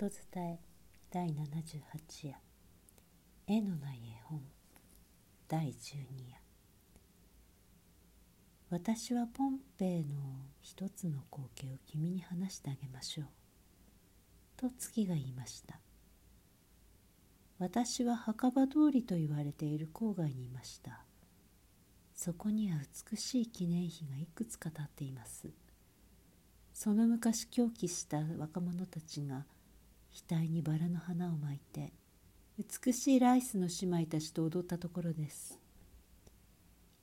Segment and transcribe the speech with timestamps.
[0.00, 0.60] 音伝え
[1.10, 2.36] 第78夜。
[3.48, 4.40] 絵のない絵本。
[5.48, 5.96] 第12
[6.30, 6.36] 夜。
[8.70, 10.20] 私はポンペイの
[10.60, 13.26] 一つの光景を君に話してあげましょう。
[14.56, 15.80] と月が言いました。
[17.58, 21.02] 私は墓場通りと言われている郊外にいました。
[22.14, 22.78] そこには
[23.10, 25.50] 美しい記念碑がいくつか立っています。
[26.72, 29.44] その昔狂気した若者たちが
[30.12, 31.92] 額にバラの花を巻いて
[32.58, 35.58] 美しいライスの姉妹たちと踊ったところです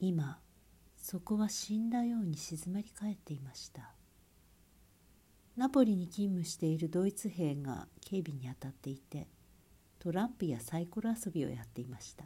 [0.00, 0.38] 今
[0.96, 3.92] そこは死んだように静まり返っていました
[5.56, 9.28] ナポリに勤務しているドイツ兵が警備に当たっていて
[9.98, 12.24] トランプやサイコロ遊びをやっていました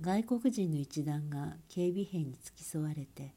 [0.00, 3.34] 外国人の一団が警備兵に付き添われて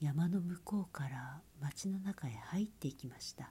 [0.00, 3.50] 山の向こうから町の中へ入っていきました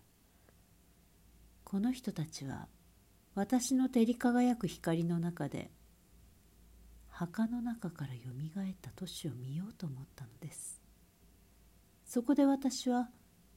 [1.69, 2.69] この人たちは
[3.35, 5.69] 私の照り輝く光の中で
[7.09, 10.81] 墓の中からよみがえった都市を見ようと思ったのです。
[12.05, 13.09] そこで私は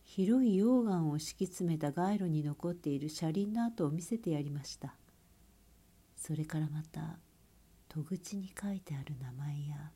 [0.03, 4.97] 広い溶岩を敷き詰めた街路に残っている車輪の跡を見せてやりました。
[6.17, 7.21] それからまた
[7.89, 9.93] 戸口に書いてある名前や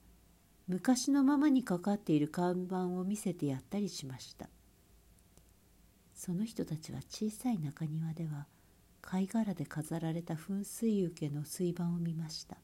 [0.69, 4.49] 昔のままにかかっている看板を見せてやったりしました。
[6.25, 8.47] その人たちは小さい中庭では
[9.03, 12.57] 貝殻で飾られた噴水受けの水盤を見ました。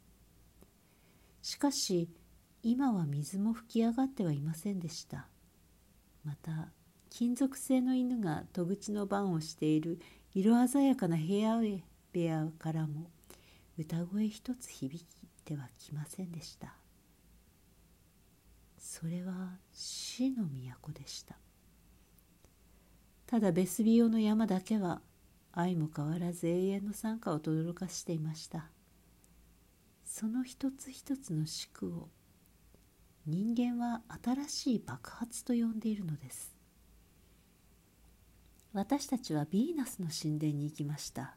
[1.43, 2.09] しかし
[2.63, 5.27] 今は水も噴き上がってはいませんでした。
[6.25, 6.71] また
[7.11, 10.01] 金属製の犬が戸口の番をしている
[10.33, 11.83] 色鮮やかな部屋部
[12.15, 13.11] 屋からも
[13.77, 15.07] 歌声一つ響い
[15.45, 16.77] てはきませんでした。
[18.79, 21.37] それは死の都でした。
[23.31, 25.03] ただベスビオの山だけは
[25.53, 28.73] 愛も変わらず永遠の賛歌を轟かしていました。
[30.05, 32.09] その一つ一つの宿を
[33.27, 36.57] 人間は新しい爆発と呼んでいるのです。
[38.73, 41.37] 私たちはヴィーナスの神殿に行きました。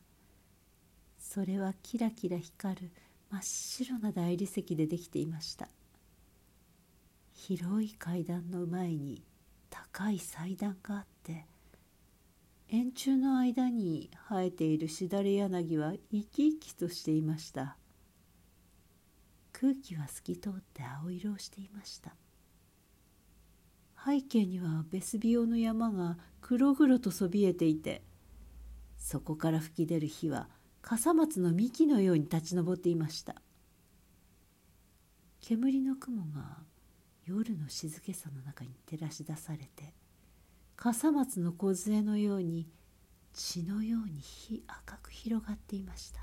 [1.19, 2.91] それはキラキラ光る
[3.29, 5.69] 真っ白な大理石でできていました。
[7.35, 9.23] 広い階段の前に
[9.69, 11.52] 高い祭壇があって
[12.75, 17.77] 円柱の間に生えているしだれ柳は生き生きとしていました。
[19.51, 22.15] 空気は透き通って青色をしていました。
[24.03, 28.01] 背景にはベスビオの山が黒々とそびえていて
[28.97, 30.49] そこから吹き出る火は
[30.81, 33.35] 笠松の幹のように立ち上っていました。
[35.41, 36.57] 煙の雲が
[37.27, 39.93] 夜の静けさの中に照らし出されて
[40.75, 42.67] 笠松の梢のように
[43.33, 44.21] 血のように
[44.67, 46.21] 赤く広がっていました。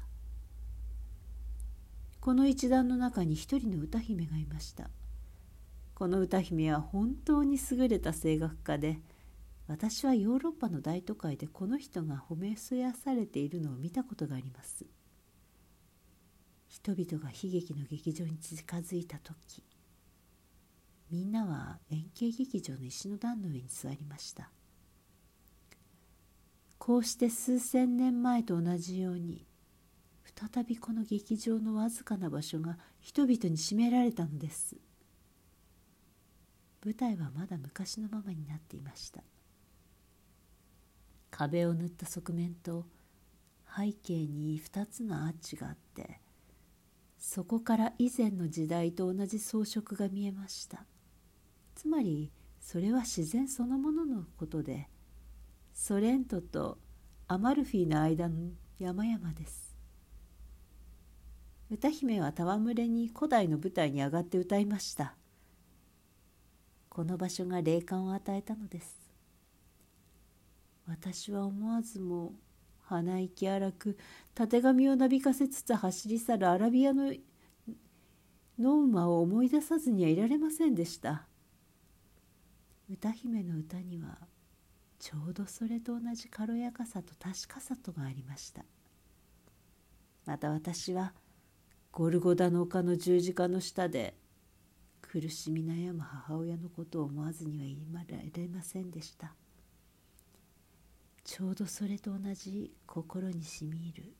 [2.21, 4.91] この一団の中に一人の歌姫がいました。
[5.95, 9.01] この歌姫は本当に優れた声楽家で
[9.67, 14.85] 私はヨーロッパの大都会でこの人が褒めそやされているのを見たことがあります。
[16.69, 19.63] 人々が悲劇の劇場に近づいた時
[21.11, 24.51] みんなは円形劇場の石の段の上に座りました。
[26.79, 29.45] こうして数千年前と同じように
[30.53, 34.77] 再びこの劇場のわずかな場所が人々に占められたのです。
[36.85, 39.23] 舞台はまだ昔のままになっていました。
[41.31, 42.87] 壁を塗った側面と
[43.67, 46.21] 背景に2つのアーチがあって
[47.19, 50.85] そこから以前の時代と同じ装飾が見えました。
[51.81, 52.31] つまり
[52.61, 54.91] それは自然そのもののことで
[55.73, 56.77] ソレントと
[57.27, 59.75] アマルフィの間の山々です。
[61.71, 65.15] 歌姫は戯れに古代の舞台に上がって歌いました。
[66.91, 69.11] この場所が霊感を与えたのです。
[70.87, 72.35] 私は思わずも
[72.83, 73.97] 鼻息荒く
[74.35, 77.11] たてがみをなびかせつつ走り去るアラビアの
[78.59, 81.30] ノウマを思い出さずにはいられませんでした。
[82.93, 84.19] 歌姫の歌には
[84.99, 88.65] ちょうどそれと同じ軽やかさと確かさとがありました。
[90.27, 91.15] また私は
[91.93, 94.15] ゴルゴダの丘の十字架の下で
[95.01, 99.35] 苦しみ悩む母親のことを思わずには言いられませんでした。
[101.23, 104.13] ちょうどそれと同じ心にしみ入る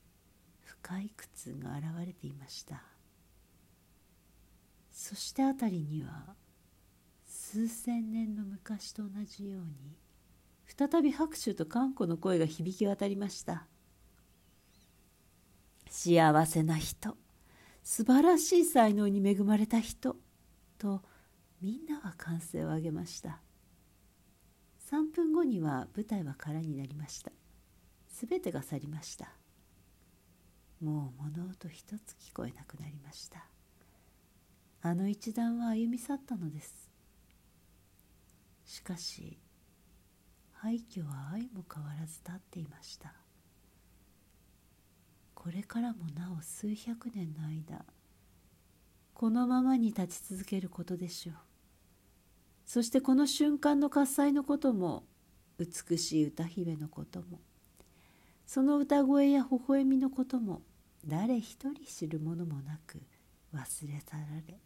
[0.63, 2.83] 深い苦痛が現れていました。
[4.93, 6.35] そして辺りには
[7.51, 9.97] 数千年の昔と同じように
[10.65, 13.67] 再び拍手と看護の声が響き渡りました。
[15.89, 17.17] 幸せな人
[17.83, 20.15] 素晴らしい才能に恵まれた人
[20.77, 21.01] と
[21.59, 23.41] みんなは歓声を上げました。
[24.89, 27.33] 3分後には舞台は空になりました。
[28.07, 29.27] すべてが去りました。
[30.79, 33.45] もう物音一つ聞こえなくなりました。
[34.83, 36.90] あの一団は歩み去ったのです。
[38.71, 39.37] しかし
[40.53, 43.13] 廃墟は愛も変わらず立っていました。
[45.33, 47.83] これからもなお数百年の間
[49.13, 51.35] このままに立ち続けることでしょう。
[52.65, 55.03] そしてこの瞬間の喝采のことも
[55.59, 57.41] 美しい歌姫のことも
[58.45, 60.61] その歌声や微笑みのことも
[61.05, 63.01] 誰一人知るものもなく
[63.53, 64.61] 忘れ去られ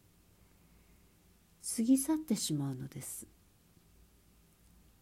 [1.76, 3.26] 過ぎ去ってしまうのです。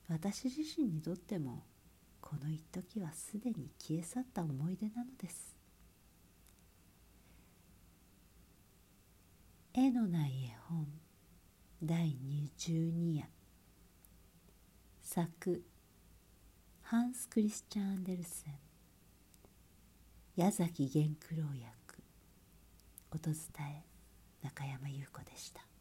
[0.08, 1.64] 私自身にとっても
[2.20, 5.56] この一時はすでに消え去った思い出なのです。
[9.72, 10.86] 絵のない絵本
[11.82, 12.16] 第
[12.56, 13.26] 12夜。
[15.02, 15.62] 作
[16.82, 18.54] ハンス・クリスチャン・アンデルセン。
[20.36, 22.02] 矢崎源九郎役。
[23.10, 23.84] 音伝え
[24.42, 25.73] 中山優子でした。